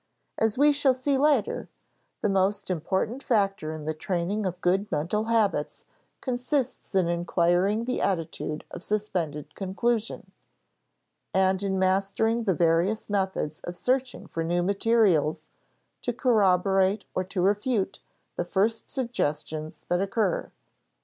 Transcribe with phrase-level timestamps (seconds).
[0.39, 1.69] As we shall see later,
[2.21, 5.85] the most important factor in the training of good mental habits
[6.21, 10.31] consists in acquiring the attitude of suspended conclusion,
[11.35, 15.49] and in mastering the various methods of searching for new materials
[16.01, 17.99] to corroborate or to refute
[18.37, 20.49] the first suggestions that occur.